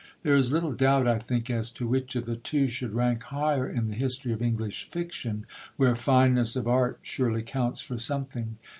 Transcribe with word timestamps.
There 0.23 0.33
is 0.35 0.51
little 0.51 0.73
doubt 0.73 1.05
(I 1.07 1.19
think) 1.19 1.47
as 1.51 1.69
to 1.73 1.85
which 1.85 2.15
of 2.15 2.25
the 2.25 2.35
two 2.35 2.67
should 2.67 2.95
rank 2.95 3.21
higher 3.25 3.69
in 3.69 3.85
the 3.85 3.93
history 3.93 4.33
of 4.33 4.41
English 4.41 4.89
fiction, 4.89 5.45
where 5.77 5.95
fineness 5.95 6.55
of 6.55 6.67
Art 6.67 6.97
surely 7.03 7.43
counts 7.43 7.81
for 7.81 7.99
something. 7.99 8.57